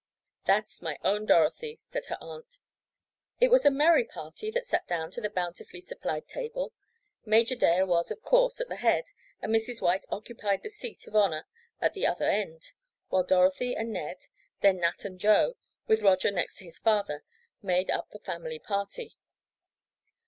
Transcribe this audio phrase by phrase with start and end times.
[0.47, 2.57] "That's my own Dorothy," said her aunt.
[3.39, 6.73] It was a merry party that sat down to the bountifully supplied table.
[7.23, 9.05] Major Dale was, of course, at the head,
[9.43, 9.79] and Mrs.
[9.79, 11.45] White occupied the seat of honor
[11.79, 12.71] at the other end,
[13.09, 14.25] while Dorothy and Ned,
[14.61, 17.23] then Nat and Joe, with Roger next his father,
[17.61, 19.19] made up the family party.